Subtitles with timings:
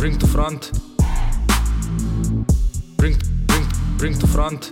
[0.00, 0.70] bring to front.
[2.96, 3.16] Bring,
[3.46, 3.66] bring,
[3.98, 4.70] bring to front.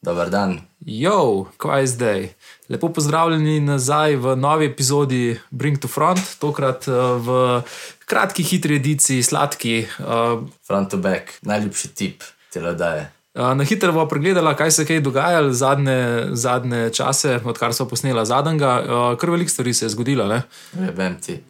[0.00, 0.60] Dobar dan.
[0.86, 2.28] Jo, kaj je zdaj?
[2.68, 7.60] Lepo pozdravljeni nazaj v novi epizodi Bring to Front, tokrat uh, v
[8.08, 9.84] kratki, hitri ediciji, sladki.
[10.00, 13.00] Uh, Front to back, najljubši tip telodaje.
[13.00, 15.98] uh, na hitro bo pregledala, kaj se je dogajalo zadnje,
[16.32, 18.84] zadnje čase, odkar smo posnela zadnjega.
[19.10, 20.26] Uh, kar veliko stvari se je zgodilo.
[20.26, 20.42] Ne?
[20.72, 21.40] Ne vem ti.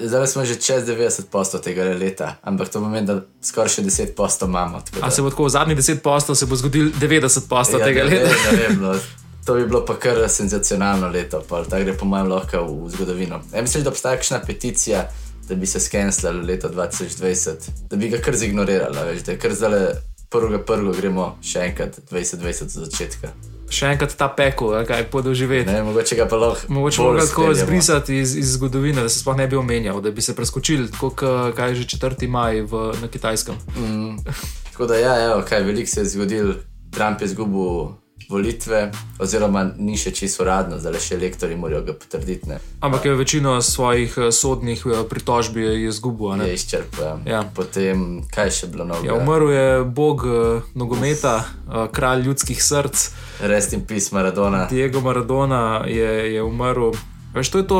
[0.00, 4.80] Zdaj smo že čez 90% tega leta, ampak to pomeni, da skoraj še 10% imamo.
[4.80, 7.80] tako A da- se bo tako v zadnjih 10 postov, se bo zgodil 90 postov
[7.80, 8.24] Ja, tega ne leta.
[8.24, 8.94] vem, ne vem, no.
[9.44, 13.42] To bi bilo pa kar senzacionalno leto, tako gre po mojem lahko v zgodovino.
[13.52, 15.08] Ja, mislim, da obstaja kakšna peticija,
[15.48, 17.50] da bi se skenslalo leto 2020,
[17.90, 19.90] da bi ga kar zignorirala, veš, da je kar zdaj
[20.34, 23.30] prvega prvega gremo še enkrat 2020 za začetka.
[23.70, 25.70] Še enkrat ta pekel, kaj podoživeti.
[25.70, 26.68] Ne, mogoče ga pa lahko.
[26.68, 27.54] Mogoče tako speljemo.
[27.56, 31.24] izbrisati iz, iz zgodovine, da se sploh ne bi omenjal, da bi se preskočili, kot
[31.56, 32.28] kaj je že 4.
[32.28, 33.58] maj v, na kitajskem.
[34.70, 36.54] Tako da, ja, evo, kaj veliko se je zgodil,
[36.94, 37.94] Trump je izgubil
[38.28, 42.48] volitve, oziroma ni še čisto uradno, zdaj le še elektori morajo ga potrditi.
[42.48, 42.58] Ne.
[42.80, 46.42] Ampak je večino svojih eh, sodnih eh, pritožb je izgubil.
[46.42, 47.24] Je izčrpal.
[47.28, 47.44] Ja.
[47.54, 49.12] Potem, kaj še bilo novega?
[49.12, 53.10] Ja, umrl je bog eh, nogometa, eh, kralj ljudskih src,
[53.44, 54.66] Rest in peace Maradona.
[54.70, 56.94] Diego Maradona je, je umrl.
[57.34, 57.78] Veš, to je to,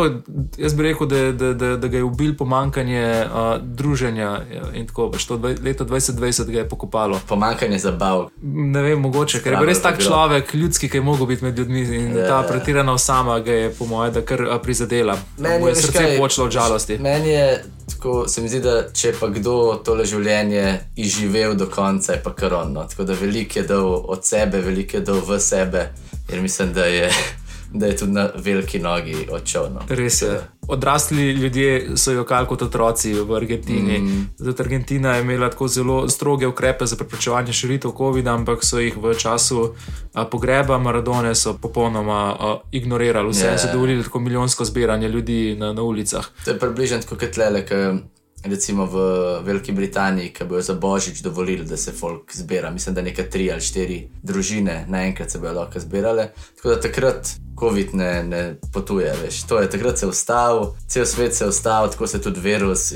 [0.58, 4.22] jaz bi rekel, da, da, da, da ga je ubil pomankanje uh, druženja
[4.54, 5.08] ja, in tako.
[5.08, 7.20] Veš, to dvaj- leto 2020 ga je pokopalo.
[7.28, 8.28] Pomankanje zabav.
[8.42, 10.08] Ne vem, mogoče, ker je bil res tak bilo.
[10.08, 12.42] človek, ljudski, ki je mogel biti med ljudmi in Ja, ta ja.
[12.48, 15.16] pretirana osama ga je, po mojem, da kar a, prizadela.
[15.38, 16.98] Meni Mu je srce kaj, počelo od žalosti.
[16.98, 20.64] Meni je tako, se mi zdi, da če pa kdo tole življenje
[20.96, 22.72] izživel do konca, je pa kar on.
[22.72, 22.84] No.
[22.84, 25.88] Tako da veliko je dal od sebe, veliko je dal v sebe,
[26.32, 27.10] in mislim, da je,
[27.74, 29.66] da je tudi na veliki nogi odšel.
[29.74, 29.80] No.
[29.88, 30.40] Res je.
[30.68, 33.98] Odrasli ljudje so jo kal kot otroci v Argentini.
[33.98, 34.28] Mm.
[34.38, 38.96] Zato Argentina je imela tako zelo stroge ukrepe za preprečevanje širitev COVID-a, ampak so jih
[38.96, 39.74] v času
[40.14, 43.30] a, pogreba Maradone popolnoma a, ignorirali.
[43.30, 43.52] Vse Ja.
[43.52, 43.58] yeah.
[43.58, 46.24] so dovolili tako milijonsko zbiranje ljudi na, na ulicah.
[46.44, 47.74] To je približno tako kot tlele, ki
[48.44, 48.96] recimo v
[49.44, 52.70] Veliki Britaniji, ki bojo za božič dovolili, da se folk zbira.
[52.70, 56.28] Mislim, da nekaj tri ali štiri družine naenkrat se bojo lahko zbirale.
[56.56, 57.28] Tako da takrat
[57.58, 59.42] COVID ne, ne potuje, veš.
[59.42, 62.92] To je takrat se ustavil, cel svet se je ustavil, tako se tudi virus.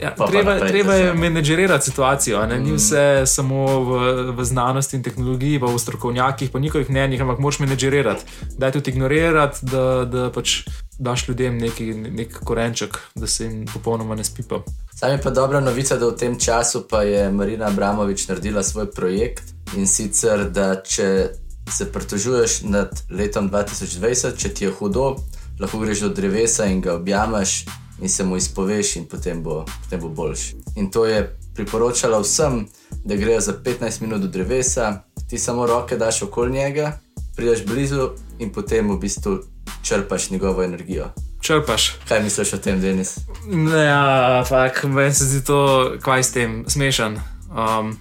[0.00, 2.46] Ja, pa treba, naprej treba je menedžerirati situacijo.
[2.46, 2.62] Mm.
[2.62, 7.38] Ni vse samo v, v znanosti in tehnologiji, pa v strokovnjakih, pa njihovih mnenjih, ampak
[7.38, 8.24] moš menedžerirati.
[8.58, 10.62] Daj tudi ignorirati, da, da pač
[10.98, 14.62] daš ljudem neki, nek korenček, da se jim popolnoma ne spipa.
[14.94, 18.90] Sam je pa dobra novica, da v tem času pa je Marina Abramovič naredila svoj
[18.90, 19.44] projekt
[19.76, 21.28] in sicer, da če
[21.70, 25.16] se pritožuješ nad letom 2020, če ti je hudo,
[25.60, 27.64] lahko greš do drevesa in ga objameš
[28.00, 30.56] in se mu izpoveš, in potem bo, potem bo boljši.
[30.76, 32.66] In to je priporočala vsem,
[33.04, 36.98] da grejo za 15 minut do drevesa, ti samo roke daš okoli njega,
[37.36, 39.38] prideš blizu in potem v bistvu
[39.82, 41.10] črpaš njegovo energijo.
[41.40, 41.96] Črpaš.
[42.08, 43.18] Kaj misliš o tem, Denis?
[43.46, 47.18] Ne, ja, fak, meni se zdi to, kaj s tem, smešen.
[47.50, 47.96] Um,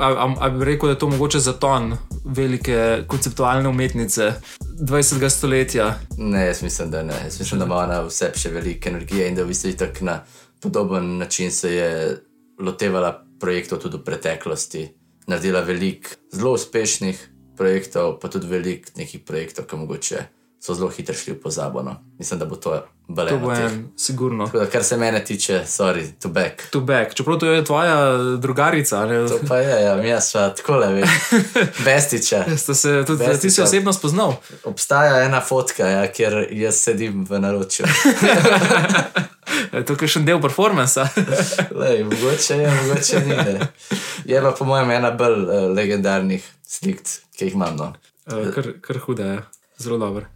[0.00, 4.32] a, a, a bi rekel, da je to mogoče zaton velike konceptualne umetnice
[4.80, 5.28] 20.
[5.28, 5.98] stoletja.
[6.18, 7.14] Ne, jaz mislim, da ne.
[7.24, 10.20] Jaz mislim, da ima ona vse še veliko energije in da v bistvu tako na
[10.60, 12.18] podoben način se je
[12.60, 14.88] lotevala projektov tudi v preteklosti.
[15.26, 20.22] Naredila veliko zelo uspešnih projektov, pa tudi veliko nekih projektov, ki mogoče
[20.62, 21.82] so zelo hitro šli v pozabo.
[21.82, 21.96] No.
[22.18, 23.38] Mislim, da bo to To baleno.
[23.38, 23.64] bo teh.
[23.64, 24.46] en, sigurno.
[24.46, 26.70] Tako da, kar se mene tiče, sorry, to back.
[26.70, 27.14] To back.
[27.14, 29.06] Čeprav to je tvoja drugarica.
[29.06, 29.28] Ne?
[29.28, 31.10] To pa je, ja, mi smo tako le, veš,
[31.84, 32.44] bestiča.
[32.56, 34.34] Sta se, tudi, Besti ti si osebno spoznal.
[34.64, 37.86] Obstaja ena fotka, ja, kjer jaz sedim v naročju.
[39.72, 41.08] Je to je še en del performansa.
[41.80, 43.36] Lej, mogoče je, mogoče ni.
[43.36, 43.68] Ne.
[44.24, 47.02] Je pa po mojem ena bolj uh, legendarnih slik,
[47.36, 47.76] ki jih imam.
[47.76, 47.92] No.
[48.30, 49.42] Eh, kar, kar huda je,
[49.82, 50.28] zelo dobro.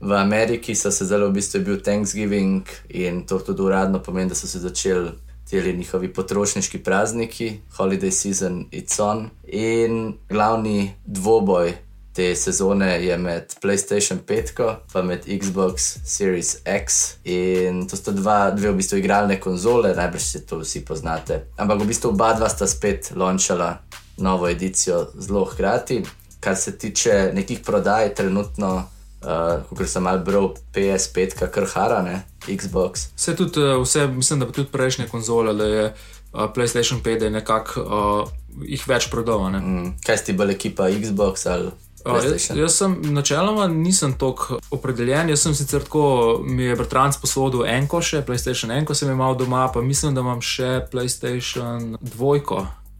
[0.00, 4.28] V Ameriki so se zelo v bistvu je bil Thanksgiving in to tudi uradno pomeni,
[4.28, 5.10] da so se začeli
[5.50, 9.30] ti njihovi potrošniški prazniki, holiday season, it's on.
[9.46, 11.72] In glavni dvoboj
[12.12, 17.14] te sezone je med PlayStation 5 in med Xbox Series X.
[17.24, 21.44] In to sta dva, dve v bistvu igralne konzole, najbrž se to vsi poznate.
[21.56, 23.78] Ampak v bistvu oba dva sta spet launčala
[24.16, 26.02] novo edicijo zelo hkrati.
[26.40, 28.84] Kar se tiče nekih prodaj, trenutno,
[29.22, 33.08] uh, kot sem mal bral, PS5, kar hara, ne, Xbox.
[33.16, 37.18] Vse tudi, eh, vse, mislim, da pa tudi prejšnje konzole, da je uh, PlayStation 5
[37.18, 39.50] da je nekako uh, jih več prodal.
[39.50, 41.70] Mm, kaj si bolj ekipa Xbox ali
[42.04, 45.28] A, Jaz, jaz sem načeloma nisem tako opredeljen.
[45.28, 49.34] Jaz sem sicer tako, mi je bratranc posodil enko še, PlayStation 1, ko sem imel
[49.38, 52.40] doma, pa mislim, da imam še PlayStation 2.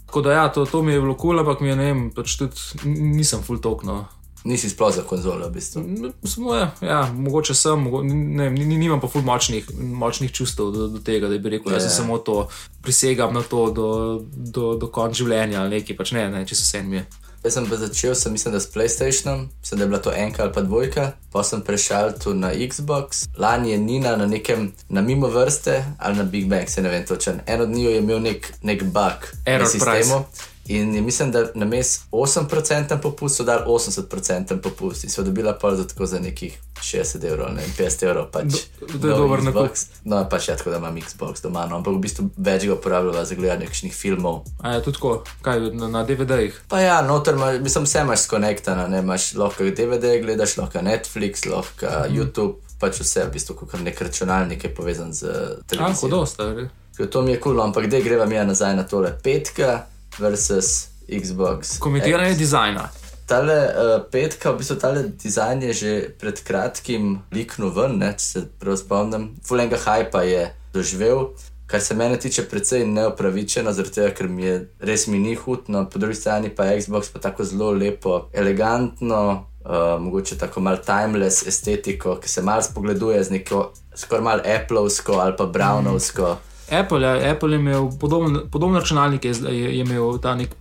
[0.08, 2.04] Tako da ja, to, to mi je bilo kul, cool, ampak mi je ne vem,
[2.16, 4.02] pač tudi nisem full tokno.
[4.44, 5.82] Nisi sploh za konzole, v bistvu.
[6.24, 11.02] Samo, ja, ja, mogoče sem, mogo, ne, nimam pa ful močnih, močnih čustev do, do
[11.04, 11.96] tega, da bi rekel, da ja, yeah.
[11.96, 12.48] samo to
[12.82, 13.88] prisegam na to do,
[14.30, 17.06] do, do konca življenja ali nekaj, pač ne, ne če se vse mi je.
[17.44, 20.52] Jaz sem začel, sem mislim, da s PlayStationom, mislim, da je bila to enka ali
[20.52, 23.28] pa dvojka, pa sem prešel tu na Xbox.
[23.38, 27.06] Lani je Nina na nekem, na mimo vrste ali na Big Bang, se ne vem
[27.06, 27.40] točen.
[27.46, 30.24] En od njih je imel nek, nek bug v sistemu.
[30.24, 30.57] Price.
[30.68, 35.58] In je, mislim, da na mest 8% popust so dali 80% popust in so dobila
[35.60, 38.26] pa za tako za nekih 60 evrov, ne 50 evrov.
[38.32, 38.52] Pač
[39.00, 39.86] to je dober na Xbox.
[40.04, 43.24] No, pač je tako, da imam Xbox doma, no, ampak v bistvu več ga uporabljam
[43.24, 44.44] za gledanje nekih filmov.
[44.60, 46.60] A je to tako, kaj na, na DVD-jih?
[46.68, 51.48] Pa ja, noter, ma, mislim, vse imaš skonektano, ne imaš lahko DVD, gledaš lahko Netflix,
[51.48, 52.16] lahko mm.
[52.16, 55.32] YouTube, pač vse v bistvu, kot nek računalnik je povezan z
[55.66, 55.96] televizijo.
[55.96, 56.68] Ah, hudo, stari.
[56.98, 59.86] To mi je kul, cool, ampak kde greva mi nazaj na tole petka
[60.18, 61.78] versus Xbox.
[61.78, 62.38] Komentiranje X.
[62.38, 62.88] dizajna.
[63.26, 68.24] Tale uh, petka, v bistvu tale dizajn je že pred kratkim liknil ven, ne, če
[68.24, 69.36] se prav spomnim.
[69.44, 71.34] Fulenga hypa je doživel,
[71.68, 75.68] kar se mene tiče precej neopravičeno, zaradi tega, ker mi je res mi ni hud,
[75.68, 80.64] no po drugi strani pa je Xbox pa tako zelo lepo, elegantno, uh, mogoče tako
[80.64, 86.32] mal timeless estetiko, ki se mal spogleduje z neko skoraj mal Appleovsko ali pa Brownovsko.
[86.32, 86.47] Mm.
[86.70, 90.54] Apple, ja, Apple je imel podoben, podoben računalnik, je, je, je imel ta nek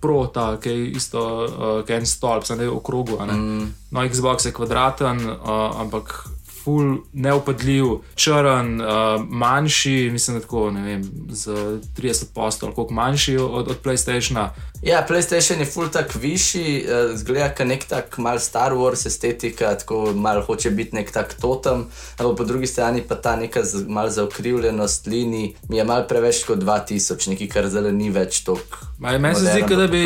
[0.00, 3.18] Pro, ta, ki je isto, uh, ki je en stolp, zdaj v krogu.
[3.20, 3.72] Mm.
[3.90, 6.28] No, Xbox je kvadraten, uh, ampak
[6.64, 11.56] ful, neupadljiv, črn, uh, manjši, mislim, da tako, ne vem, z
[11.96, 14.48] 30 postov, koliko manjši od, od PlayStationa.
[14.84, 19.70] Ja, PlayStation je ful tak višji, uh, zgleda kot nek tak mal Star Wars estetika,
[19.80, 21.86] tako mal hoče biti nek tak totem,
[22.18, 26.42] ampak po drugi strani pa ta neka z, mal zaokrivljenost linij mi je mal preveč
[26.44, 28.76] kot 2000, nekaj, kar zdaj ni več tok.
[29.00, 30.02] Meni se zdi, da bi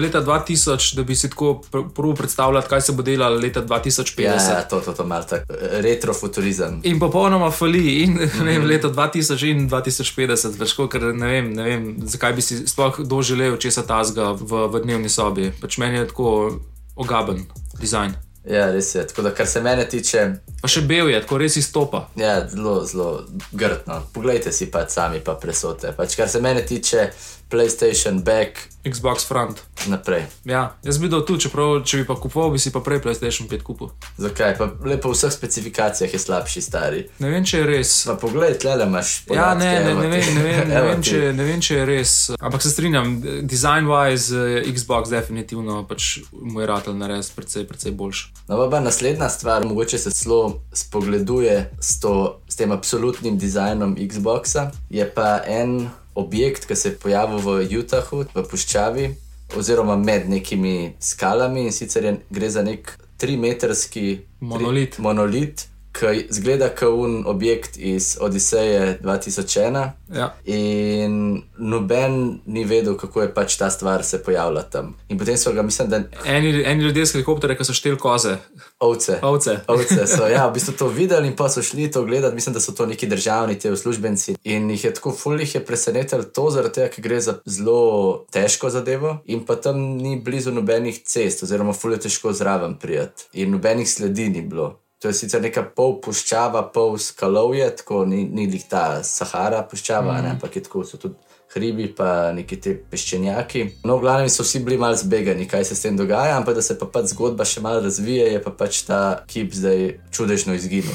[0.00, 1.54] leta 2000, da bi si tako
[1.96, 4.20] prvo predstavljal, kaj se bo delalo leta 2050.
[4.20, 6.82] Ja, ja to, to, to mal tako retrofuturizem.
[6.84, 8.44] In popolnoma fali, in mm -hmm.
[8.44, 13.00] vem, leta 2000 in 2050, več kot ne vem, ne vem, zakaj bi si sploh
[13.00, 15.52] doživel česa tazga v, v dnevni sobi.
[15.54, 16.58] Pač meni je tako
[16.98, 17.46] ogaben
[17.78, 18.14] dizajn.
[18.50, 19.06] Ja, res je.
[19.06, 20.24] Tako da, kar se mene tiče.
[20.62, 22.08] Pa še bel je, tako res izstopa.
[22.18, 24.00] Ja, zelo, zelo grdno.
[24.14, 25.92] Poglejte si pa sami, pa presote.
[25.96, 27.10] Pač, kar se mene tiče,
[27.50, 29.62] PlayStation back, Xbox front.
[29.86, 30.24] Naprej.
[30.44, 33.48] Ja, jaz bi dal tu, čeprav če bi pa kupoval, bi si pa prej PlayStation
[33.48, 33.90] 5 kupil.
[34.20, 34.54] Zakaj?
[34.56, 37.00] Pa lepo v vseh specifikacijah je slabši stari.
[37.20, 37.92] Ne vem, če je res.
[38.08, 39.12] Pa poglej, tle le imaš.
[39.28, 41.86] Podatke, ja, ne, ne, ne, vem, ne, vem, ne, vem, če, ne vem, če je
[41.88, 42.14] res.
[42.40, 48.48] Ampak se strinjam, design-wise Xbox definitivno pač moj ratelj nares precej, precej boljši.
[48.48, 54.70] No, pa naslednja stvar, mogoče se celo spogleduje s, to, s tem absolutnim dizajnom Xboxa,
[54.88, 59.10] je pa en objekt, ki se je pojavil v Utahu, v puščavi,
[59.56, 64.96] oziroma med nekimi skalami in sicer je, gre za nek trimetrski monolit.
[64.96, 69.90] Tri, monolit ki zgleda kot un objekt iz Odiseje 2001.
[70.14, 70.34] Ja.
[70.44, 74.94] In noben ni vedel, kako je pač ta stvar se pojavila tam.
[75.08, 76.02] In potem so ga, mislim, da.
[76.24, 78.36] Eni, eni ljudje z helikopterja, ki so šteli koze.
[78.78, 79.18] Ovce.
[79.22, 79.56] Ovce.
[79.74, 82.34] Ovce so ja, v bistvu to videli in pa so šli to gledati.
[82.34, 84.36] Mislim, da so to neki državni, te uslužbenci.
[84.44, 88.70] In jih je tako fulih je presenetilo to, zaradi tega, ker gre za zelo težko
[88.70, 89.18] zadevo.
[89.26, 93.30] In pa tam ni blizu nobenih cest, oziroma fulih je težko zraven prijeti.
[93.42, 94.78] In nobenih sledi ni bilo.
[95.00, 100.12] To je sicer neka pol puščava, pol skalovje, tako ni, ni lih ta Sahara puščava,
[100.12, 100.24] mm.
[100.26, 101.16] ne, ampak je tako so tudi
[101.54, 103.64] hribi, pa neki ti peščenjaki.
[103.88, 106.62] No, v glavnem so vsi bili mal zbegani, kaj se s tem dogaja, ampak da
[106.62, 110.94] se pa pač zgodba še malo razvije, je pa pač ta kip zdaj čudežno izginil.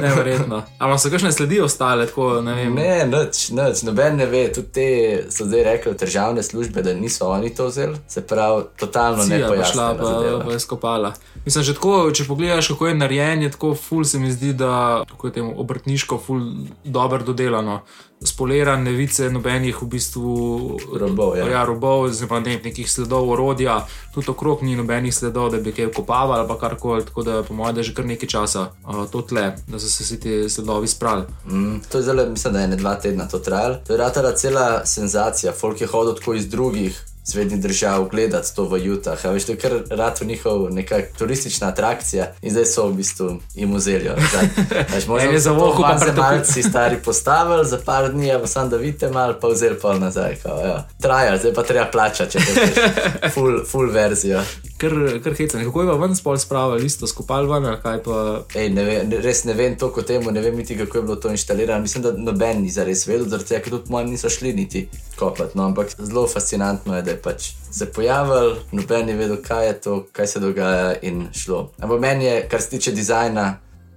[0.00, 0.62] Neverjetno.
[0.78, 2.06] Ampak so kakšne sledi ostale?
[2.06, 4.46] Tako, ne, ne, noč, noč, noben ne ve.
[4.54, 4.88] Tudi te
[5.34, 7.96] so zdaj rekli državne službe, da niso oni to vzeli.
[8.08, 9.94] Se pravi, totalno ne pojasnila.
[9.98, 11.12] Šla pa je skopala.
[11.44, 15.04] Mislim, že tako, če pogledaš, kako je narejen, je tako ful se mi zdi, da
[15.24, 16.40] je temu obrtniško ful
[16.84, 17.80] dobro dodelano.
[18.24, 21.46] Spolirane vice, nobenih v bistvu robov, ja.
[21.48, 25.92] Ja, robov zelo ne, nekih sledov orodja, tudi okrog ni nobenih sledov, da bi kaj
[25.94, 27.04] kopavali ali karkoli.
[27.04, 29.88] Tako da, po mojem, da je že kar nekaj časa uh, to tle, da so
[29.88, 31.26] se vsi ti sledovi spravili.
[31.46, 33.78] Mm, to je zelo, mislim, da je ne dva tedna to trajalo.
[33.86, 35.52] To je ratala cela senzacija.
[35.52, 39.24] Folk je hodil tako iz drugih svetnih držav gledati to v Utah.
[39.24, 43.40] Veš, to je kar rad v njihov neka turistična atrakcija in zdaj so v bistvu
[43.54, 44.10] jim vzeli.
[45.08, 48.76] Možno je za vohu, pa se malci stari postavili za par dni, pa sam da
[48.76, 50.36] vidite mal, pa vzeli pol nazaj.
[50.42, 50.88] Kao, ja.
[51.00, 54.42] Trajal, zdaj pa treba plačati, če te full, full verzijo.
[54.78, 54.94] Kar,
[55.24, 55.64] kar hecam.
[55.64, 58.18] Kako je pa ven spol spravil, isto skupal ven, ali kaj pa.
[58.54, 61.02] Ej, ne ve, ne, res ne vem toliko o tem, ne vem niti kako je
[61.02, 61.82] bilo to inštalirano.
[61.82, 65.58] Mislim, da noben ni zares vedel, zaradi tega, ker tudi moji niso šli niti kopati.
[65.58, 69.80] No, ampak zelo fascinantno je, da je pač se pojavil, noben ni vedel, kaj je
[69.86, 71.68] to, kaj se dogaja in šlo.
[71.78, 73.48] Ampak meni je, kar se tiče dizajna,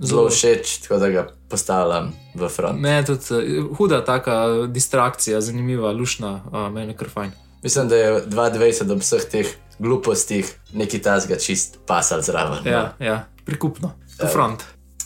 [0.02, 2.80] zelo všeč, tako da ga postavljam v front.
[2.82, 7.32] Me je tudi eh, huda taka distrakcija, zanimiva, lušna, uh, meni je kar fajn.
[7.64, 9.48] Mislim, da je 22 ob vseh teh
[9.80, 12.64] glupostih neki tasga čist pasal zraven.
[12.66, 12.72] no.
[12.72, 14.64] Ja, ja, prikupno, to front.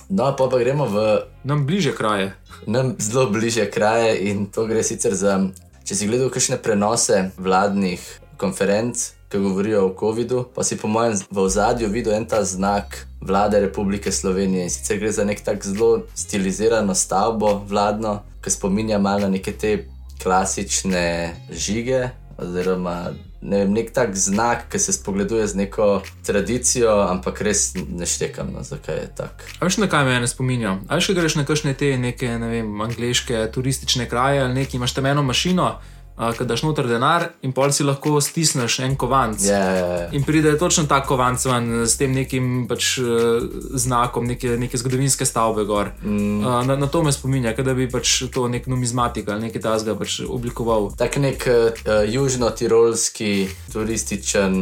[0.10, 2.34] No, pa pa gremo v Nam bliže kraje.
[2.68, 5.40] nam zelo bliže kraje in to gre sicer za,
[5.84, 8.02] če si gledal kakšne prenose vladnih
[8.38, 13.08] konferenc, ki govorijo o COVID-u, pa si po mojem v ozadju videl en ta znak
[13.22, 19.00] vlade Republike Slovenije in sicer gre za nek tak zelo stilizirano stavbo vladno, ki spominja
[19.02, 19.88] malo na neke te
[20.24, 22.10] klasične žige.
[22.38, 28.06] Oziroma, ne vem, nek tak znak, ki se spogleduje z neko tradicijo, ampak res ne
[28.06, 29.52] štekam, no, zakaj je tako.
[29.62, 30.78] Veš, na kaj me ne spominja?
[30.90, 34.98] Veš, ko greš na kakšne te neke, ne vem, angliške turistične kraje ali nekaj, imaš
[34.98, 35.70] tam eno mašino,
[36.16, 39.44] ki daš noter denar in pol si lahko stisneš en kovanc.
[39.44, 40.08] Ja, ja, ja.
[40.16, 43.44] In pride točno ta kovanc ven s tem nekim pač, uh,
[43.76, 45.92] znakom, neke, neke zgodovinske stavbe gor.
[46.04, 46.40] Mm.
[46.40, 49.98] Uh, na, na to me spominja, da bi pač to nek numizmatik ali nekaj tasga
[50.00, 50.94] pač oblikoval.
[50.98, 53.34] Tak nek uh, južno-tirolski
[53.74, 54.56] turističen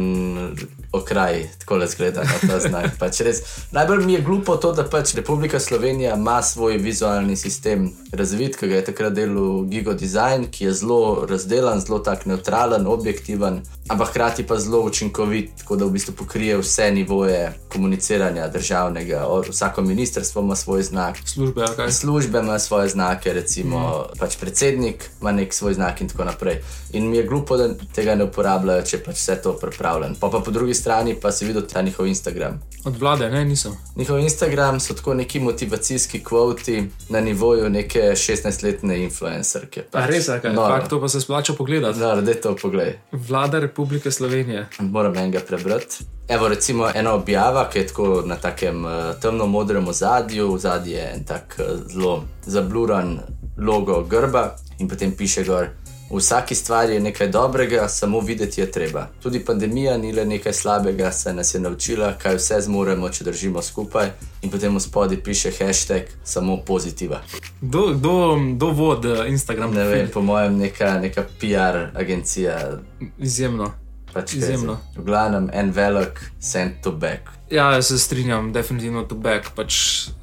[0.94, 2.94] okraj, tako le zgleda na ta znak.
[3.02, 3.42] Pač res,
[3.74, 8.68] najbolj mi je glupo to, da pač Republika Slovenija ima svoj vizualni sistem razvit, ki
[8.70, 14.08] ga je takrat delal Gigo Design, ki je zelo razdelan, zelo tak neutralen, objektiven, ampak
[14.08, 19.26] hkrati pa zelo učinkovit, tako da v bistvu pokrije vse nivoje komuniciranja državnega.
[19.28, 21.90] O, vsako ministrstvo ima svoj znak, Službe, kaj.
[21.92, 24.18] Službe ima svoje znake, recimo mm.
[24.18, 26.60] pač predsednik ima nek svoj znak in tako naprej.
[26.92, 30.14] In mi je glupo, da tega ne uporabljajo, če pač vse to pripravljen.
[30.20, 32.60] Pa, pa po drugi strani pa si videl ta njihov Instagram.
[32.84, 33.76] Od vlade, ne, nisem.
[33.96, 39.84] Njihov Instagram so tako neki motivacijski kvoti na nivoju neke 16-letne influencerke.
[39.92, 40.52] A res, kaj?
[40.52, 41.98] No, Fakt, to pa se splača pogledati.
[41.98, 42.94] no, da je to pogled.
[43.12, 44.66] Vlada Republike Slovenije.
[44.78, 46.04] Moram enega prebrati.
[46.28, 48.90] Evo, recimo, ena objava, ki je tako na takem uh,
[49.22, 53.18] temno-modrem ozadju, zadnji je en tak uh, zelo zabluran
[53.58, 55.68] logo grba in potem piše gor.
[56.10, 59.08] V vsaki stvari je nekaj dobrega, samo videti je treba.
[59.22, 63.62] Tudi pandemija ni le nekaj slabega, saj nas je naučila, kaj vse zmoremo, če držimo
[63.62, 64.10] skupaj.
[64.42, 67.22] In potem v spodaj piše hashtag samo pozitiva.
[67.60, 69.74] Kdo, kdo, kdo vod eh, Instagram?
[69.74, 72.78] Ne vem, po mojem, neka, neka PR agencija.
[73.18, 73.72] Izjemno.
[74.12, 74.76] Pač kaj Izjemno.
[74.76, 75.02] zdaj?
[75.02, 77.32] V glavnem, en velik send to back.
[77.50, 79.50] Ja, se strinjam, definitivno to back.
[79.56, 79.74] Pač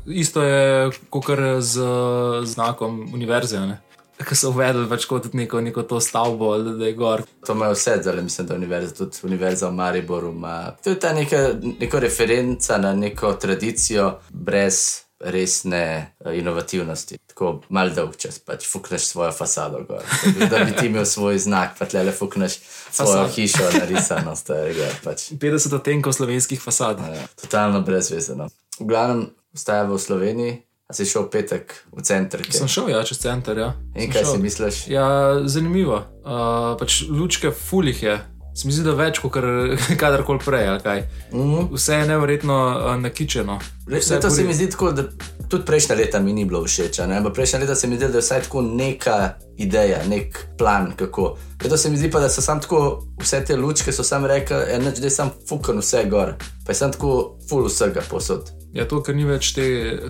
[0.05, 1.25] isto je kot
[1.59, 1.81] z
[2.45, 3.59] znakom univerze.
[3.59, 3.81] Ne?
[4.21, 7.23] Ki so uvedli pač kot neko, neko to stavbo, da, da je gor.
[7.45, 10.71] To ima vse, zdaj mislim, da univerza, tudi univerza v Mariboru ima.
[10.83, 11.39] To je ta neka,
[11.79, 14.81] neka referenca na neko tradicijo brez
[15.21, 15.83] resne
[16.19, 17.17] uh, inovativnosti.
[17.27, 20.01] Tako mal dolg čas, pač fukneš svojo fasado gor.
[20.49, 22.57] Da bi- ti imel svoj znak, pa tle le fukneš
[22.91, 23.27] svojo Fasado.
[23.27, 24.87] hišo narisano, starega.
[25.03, 25.29] Pač.
[25.31, 26.99] 50 odtenkov slovenskih fasad.
[26.99, 28.49] Ja, totalno brezvezeno.
[28.79, 29.21] V glavnem,
[29.53, 30.53] ostajamo v Sloveniji,
[30.91, 32.43] a si šel v petek v center.
[32.43, 32.59] kje?
[32.59, 33.55] Sem šel ja, čez center.
[33.55, 33.69] Ja.
[33.95, 34.35] In Sem kaj šel.
[34.35, 34.75] si misliš?
[34.91, 35.07] Ja,
[35.47, 36.03] zanimivo.
[36.21, 38.19] Uh, pač lučke fulih je.
[38.51, 39.31] Se mi zdi, da več kot
[40.01, 40.67] kadarkoli prej.
[40.83, 41.05] kaj.
[41.31, 41.71] Mhm.
[41.71, 43.55] Vse je nevrjetno uh, nakičeno.
[43.87, 45.07] Vse to se mi zdi tako, da
[45.47, 46.99] tudi prejšnja leta mi ni bilo všeč.
[47.33, 51.37] prejšnja leta se mi zdi, da je vsaj tako neka ideja, nek plan, kako.
[51.63, 54.57] Leto se mi zdi pa, da so sam tako, vse te lučke so sam rekli,
[54.71, 56.33] ja, neč, da je sam fukan vse gor.
[56.65, 58.51] Pa je sam tako full vsega posod.
[58.71, 59.63] Ja, to, ker ni več te,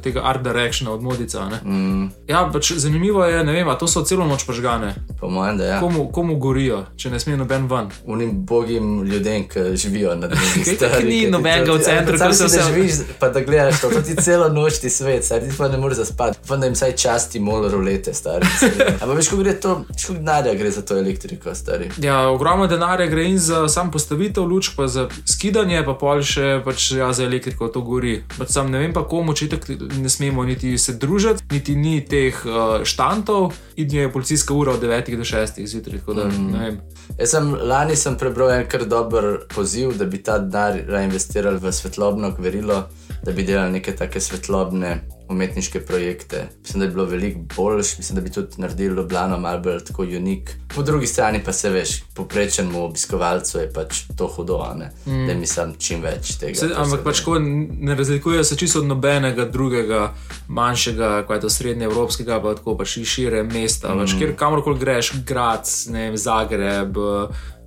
[0.06, 1.48] tega art directiona od modica.
[1.66, 2.12] Mm.
[2.30, 4.92] Ja, pač zanimivo je, ne vem, to so celo noč požgane.
[5.18, 5.70] Po mojem, da je.
[5.72, 5.80] Ja.
[5.82, 7.90] Komu, komu gorijo, če ne sme noben ven?
[8.06, 12.44] Unim bogim ljudem, ki živijo na dnevni Kaj ni nobenega v centru, ki ko se
[12.44, 15.50] se vse- živiš, pa da gledaš to, to ti celo noč ti svet, saj ti
[15.58, 16.38] pa ne moreš zaspati.
[16.46, 18.46] Pa da jim saj časti mol rolete, stari.
[19.02, 21.90] Ampak veš, ko gre to, koliko denarja gre za to elektriko, stari.
[21.98, 26.62] Ja, ogromno denarja gre in za sam postavitev lučk, pa za skidanje, pa pol še
[26.66, 28.20] pač, ja, za elektriko to gori.
[28.38, 32.00] Pač sam ne vem pa komu, če tako ne smemo niti se družiti, niti ni
[32.06, 36.02] teh uh, štantov, in je policijska ura od 9 do 6 zjutraj.
[36.16, 36.78] Da, mm.
[37.20, 41.72] Jaz sem lani sem prebral en kar dober poziv, da bi ta denar reinvestirali v
[41.74, 42.84] svetlobno gverilo,
[43.24, 45.00] da bi delali neke take svetlobne
[45.32, 46.48] umetniške projekte.
[46.62, 50.04] Mislim, da je bilo veliko boljš, mislim, da bi tudi naredili Ljubljano malo bolj tako
[50.04, 50.56] unik.
[50.76, 55.28] Po drugi strani pa se veš, poprečnemu obiskovalcu je pač to hudo, mm.
[55.28, 56.60] da mi sam čim več tega.
[56.60, 60.14] Se, ampak pač ko ne razlikuje se čisto od nobenega drugega
[60.48, 63.96] manjšega, kot je to srednje evropskega, pa tako pač šire mesta.
[63.96, 64.04] Mm.
[64.04, 66.98] Pač, kjer kamorkoli greš, grad, ne vem, Zagreb.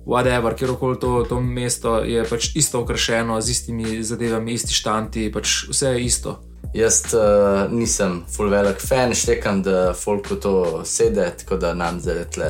[0.05, 5.65] whatever, kjerkoli to, to mesto je pač isto okrašeno z istimi zadevami, isti štanti, pač
[5.69, 6.39] vse je isto.
[6.75, 12.25] Jaz uh, nisem full velik fan, štekam, da folko to sede, tako da nam zdaj
[12.35, 12.49] tle,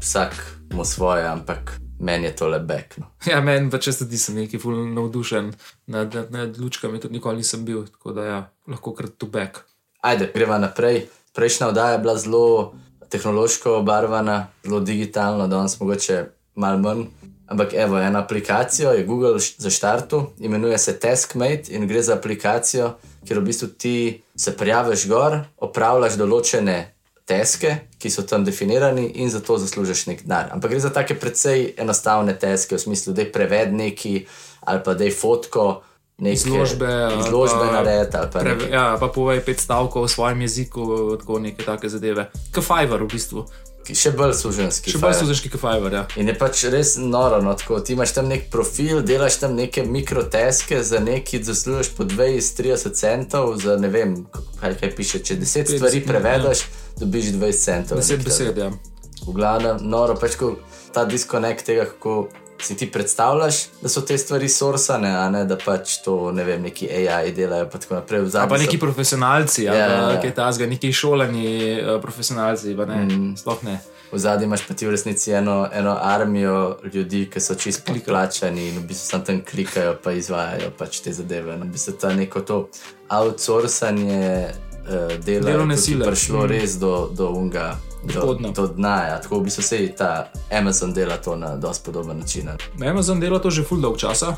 [0.00, 0.34] vsak
[0.74, 2.96] mu svoje, ampak meni je to le bek.
[2.98, 3.06] No.
[3.30, 5.52] Ja, meni pa če tudi sem neki full navdušen
[5.86, 9.62] nad, nad, nad lučkami, tudi nikoli nisem bil, tako da ja, lahko krat tu bek.
[10.02, 11.04] Ajde, greva naprej.
[11.30, 12.74] Prejšnja oddaja je bila zelo
[13.14, 16.24] tehnološko obarvana, zelo digitalna, danes mogoče
[16.58, 17.06] malo manj.
[17.46, 22.94] Ampak evo, ena aplikacija je Google za štartu, imenuje se Taskmate in gre za aplikacijo,
[23.26, 23.96] kjer v bistvu ti
[24.36, 26.78] se prijaviš gor, opravljaš določene
[27.28, 30.50] teske, ki so tam definirani in za to zaslužiš nek denar.
[30.52, 34.26] Ampak gre za take precej enostavne teske, v smislu, da je preved neki
[34.66, 35.82] ali pa da je fotko.
[36.22, 36.86] Izložbe,
[37.18, 38.18] izložbe narediti.
[38.30, 40.84] Pre, ja, pa povej pet stavkov v svojem jeziku,
[41.18, 42.28] tako neke take zadeve.
[42.54, 43.42] Kot Fiverr v bistvu.
[43.90, 44.92] Še bolj služenski.
[44.94, 45.96] Še bolj služenski kot Fiverr.
[45.96, 46.02] Ja.
[46.20, 47.40] In je pač res noro.
[47.42, 52.06] No, tako, ti imaš tam nek profil, delaš tam neke mikroteske za neki, zaslužiš po
[52.06, 54.14] 20-30 centov, za ne vem,
[54.60, 55.22] kaj, kaj piše.
[55.26, 57.00] Če 10 stvari prevedeš, ja.
[57.02, 58.02] dobiš 20 centov.
[58.04, 58.70] 10 besed, ja.
[59.22, 60.54] V glavnem, noro, pač ko
[60.94, 62.28] ta diskonekt tega, kako
[62.64, 66.62] si ti predstavljaš, da so te stvari sorsane, a ne da pač to ne vem,
[66.62, 67.68] neki AI delajo.
[67.70, 68.02] Pa,
[68.48, 68.80] pa neki so...
[68.80, 71.46] profesionalci, ja, ja, ki je ta zga, neki šolani
[71.80, 73.34] uh, profesionalci, pa ne, mm.
[73.42, 73.78] sploh ne.
[74.12, 78.68] V zadnji imaš pa ti v resnici eno, eno armijo ljudi, ki so čisto plačani
[78.68, 81.56] in v bistvu samo tam klikajo, pa izvajajo pač te zadeve.
[81.56, 82.58] No, v bistvu ta neko to
[83.08, 86.04] outsourcanje uh, dela, delovne sile.
[86.06, 86.52] Prišlo mm.
[86.52, 87.72] res do, do unga
[88.02, 89.02] do, do dna.
[89.04, 89.20] Ja.
[89.20, 92.48] Tako bi se vse ta Amazon dela to na dosti podoben način.
[92.90, 94.28] Amazon dela to že full dolg časa.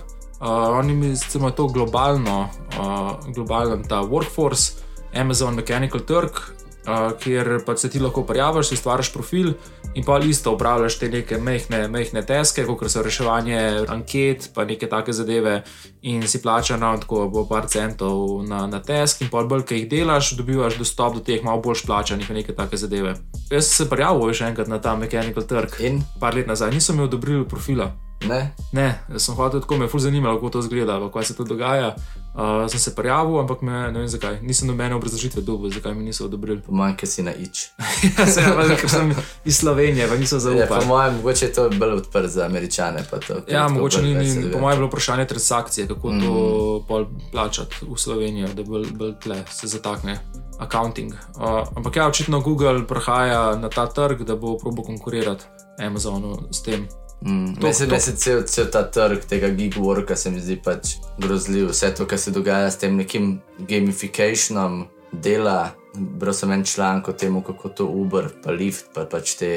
[0.41, 1.17] Uh, oni je
[1.57, 4.73] to globalno, uh, globalen ta workforce,
[5.15, 6.55] Amazon Mechanical Turk,
[6.87, 9.53] uh, kjer pa se ti lahko prijaviš, si stvariš profil
[9.95, 14.89] in pa isto upravljaš te neke mehne, mehne teske, kot so reševanje anket, pa neke
[14.91, 15.63] take zadeve,
[16.03, 19.89] in si plačano tako bo par centov na, na tesk, in pa bolj, ki jih
[19.91, 23.15] delaš, dobivaš dostop do teh malo bolj plačanih, neke take zadeve.
[23.51, 26.99] Jaz sem se prijavil še enkrat na ta Mechanical Turk in par let nazaj, nisem
[26.99, 27.93] imel odobril profila.
[28.29, 31.45] Ne, ne sem hotel tako, me je fuz zanimalo, kako to zgleda, kaj se to
[31.45, 31.95] dogaja.
[32.35, 34.41] Uh, sem se prijavil, ampak me, ne vem zakaj.
[34.43, 36.63] Nisem nobene obrazložitve dobil, zakaj mi niso odobrili.
[36.63, 37.69] Pomanjka si na ič.
[38.19, 40.61] ja, se, pa, ker sem iz Slovenije, pa niso zaupali.
[40.61, 43.05] Ja, po mojem, mogoče je to bolj odprt za američane.
[43.11, 46.21] To, ja, mogoče ni, ni po mojem bilo vprašanje transakcije, kako mm.
[46.21, 50.19] to plačati v Slovenijo, da bolj, bolj tle se zatakne.
[50.59, 51.15] Accounting.
[51.15, 55.45] Uh, ampak ja, očitno Google prihaja na ta trg, da bo probo konkurirati
[55.79, 56.89] Amazonu s tem.
[57.23, 61.71] Mm, Mislim, da se cel, cel ta trg tega gigworka se mi zdi pač grozljiv.
[61.71, 65.75] Vse to, kar se dogaja s tem nekim gamifikationom dela.
[65.95, 69.51] Bral sem en članek o tem, kako to Uber, pa Lyft, pa pač te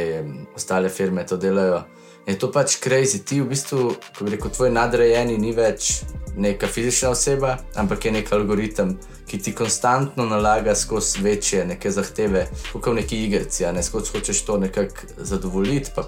[0.55, 1.81] ostale firme to delajo.
[2.27, 3.23] Je to pač crazy.
[3.25, 3.83] Ti v bistvu,
[4.17, 6.03] ko bi rekel, tvoj nadrejeni ni več
[6.37, 12.45] neka fizična oseba, ampak je nek algoritem, ki ti konstantno nalaga skozi večje neke zahteve,
[12.73, 16.03] kot v neki igrici, a ne skozi hočeš to nekako zadovoljiti, pa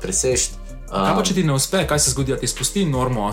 [0.90, 1.08] presežeti.
[1.08, 3.30] Kaj pa če ti ne uspe, kaj se zgodi, da ti spusti normo?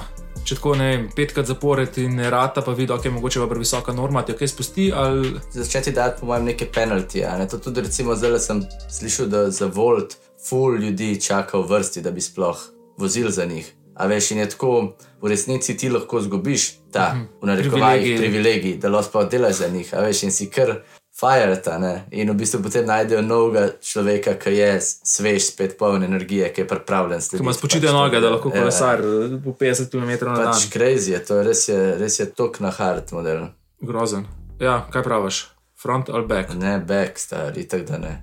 [0.47, 3.41] Če tako ne vem, petkrat zapored in ne rata, pa vidi, da okay, je mogoče
[3.43, 4.91] pa previsoka norma, ti kaj spusti.
[4.95, 5.33] Ali...
[5.51, 7.33] Začeti dati, po mojem, neke penaltije.
[7.41, 7.49] Ne?
[7.51, 12.13] To tudi, recimo, zdaj sem slišal, da za Volt full ljudi čaka v vrsti, da
[12.15, 12.63] bi sploh
[13.01, 13.73] vozil za njih.
[13.97, 14.93] A veš, in je tako,
[15.23, 17.27] v resnici ti lahko zgubiš ta, mhm.
[17.43, 19.95] v narekovajih, privilegij, da lahko delaš za njih.
[19.95, 20.77] A veš, in si kar
[21.17, 22.05] Fireta, ne?
[22.13, 26.69] in v bistvu potem najdejo novega človeka, ki je svež, spet poln energije, ki je
[26.69, 27.45] pripravljen slediti.
[27.45, 30.53] Ima spočite pač, noge, da lahko kolesar ja, po 50 km na dan.
[30.53, 33.49] Pač crazy je, to je res je, res je tok na hard model.
[33.81, 34.29] Grozen.
[34.61, 35.41] Ja, kaj praviš?
[35.81, 36.53] Front ali back?
[36.53, 38.15] Ne, back, stari, tako da ne.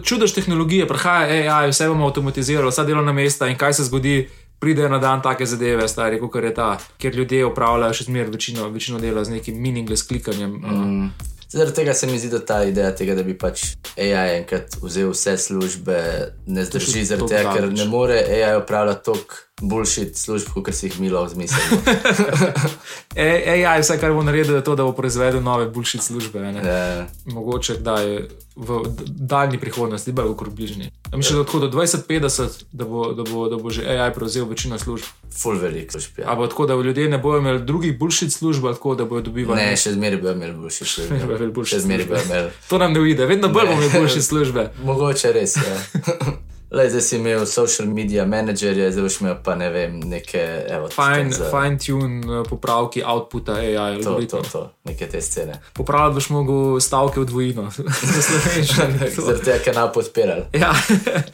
[0.00, 4.24] Čudež tehnologije, prihaja AI, vse bomo avtomatizirali, vsa delovna mesta in kaj se zgodi.
[4.56, 8.68] Pridejo na dan take zadeve, stari, kot je ta, kjer ljudje upravljajo še zmeraj večino,
[8.72, 10.54] večino dela z nekim meaningless klikanjem.
[10.64, 11.10] Mm.
[11.52, 15.12] Zaradi tega se mi zdi, da ta ideja, tega, da bi pač AI enkrat vzel
[15.12, 15.98] vse službe,
[16.46, 21.00] ne zdrži, zaradi tega, ker ne more AI upravljati toliko boljših služb, kot si jih
[21.00, 21.80] mi lahko zmislimo.
[23.16, 26.40] AI, vse kar bo naredil, je to, da bo proizvedel nove boljše službe.
[26.40, 27.06] Ja.
[27.24, 30.90] Mogoče da je v daljni prihodnosti, bolj kot bližnji.
[31.14, 35.04] Mislim, da do 2050, da bo, da, bo, da bo že AI prevzel večino služb.
[35.42, 36.18] Full velik služb.
[36.18, 36.32] Ja.
[36.32, 39.60] Ampak tako, da ljudje ne bodo imeli drugih boljših služb, tako da bodo dobivali.
[39.60, 41.64] Ne, še zmeraj bodo imeli boljše službe.
[41.64, 42.50] Še zmeraj bodo imeli.
[42.68, 44.70] To nam ne uide, vedno bolj bomo imeli boljše službe.
[44.84, 45.56] Mogoče res.
[45.56, 45.80] Ja.
[46.68, 50.88] Le, zdaj si imel social media menedžerje, zdaj boš imel pa ne vem, neke evo,
[50.88, 53.72] Fine, za- fine tune, popravki outputa AI.
[53.96, 54.40] To, to, algoritma.
[54.42, 55.60] to, neke te scene.
[55.72, 57.68] Popravljati boš mogel stavke v dvojino,
[58.14, 59.10] za slovenščino.
[59.16, 60.44] Zaradi tega, ker nam podpirali.
[60.54, 60.74] Ja,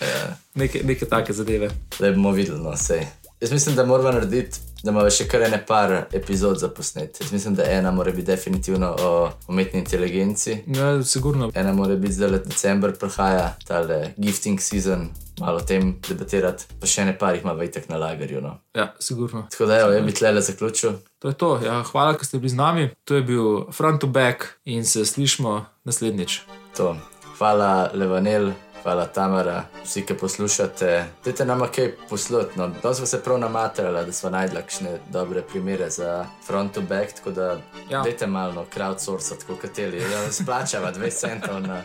[0.60, 1.70] neke, neke take zadeve.
[1.98, 3.06] Da bomo videli, no, sej.
[3.42, 7.18] Jaz mislim, da moramo narediti, da imamo še kar ene par epizod za posnet.
[7.20, 10.58] Jaz mislim, da ena mora biti definitivno o umetni inteligenci.
[10.66, 11.50] Ja, sigurno.
[11.54, 15.08] Ena mora biti zdaj decembr, prihaja tale gifting season,
[15.40, 18.44] malo o tem debatirati, pa še ne par jih ima vajtek na lagerju.
[18.46, 18.54] No.
[18.78, 19.48] Ja, sigurno.
[19.50, 21.00] Tako da, evo, jaz bi tlele zaključil.
[21.18, 21.52] To je to.
[21.66, 22.90] Ja, hvala, da ste bili z nami.
[23.10, 26.44] To je bil front to back in se slišmo naslednjič.
[26.78, 26.94] To.
[27.40, 31.04] Hvala, Levanel, hvala, Tamara, vsi, ki poslušate.
[31.24, 32.58] Dajte nam kaj poslušati.
[32.58, 32.68] No.
[32.82, 37.12] Danes smo se prav namatrali, da smo najdli kakšne dobre primere za front to back,
[37.12, 37.58] tako da
[37.90, 38.02] Ja.
[38.02, 39.98] dajte malo no, crowdsourcati, kot kateri.
[39.98, 41.82] Ja, splačava 2 centov na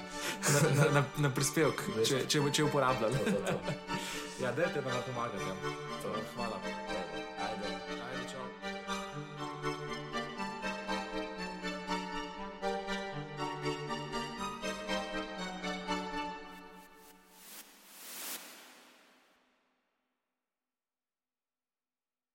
[0.53, 2.63] Na, na, na, na prispevek, če, če če
[3.45, 3.59] to.
[4.43, 5.43] Ja, dajte nam pomagati.
[5.43, 5.55] Ja.
[6.03, 7.06] To, hvala.